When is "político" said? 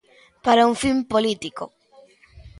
1.13-1.65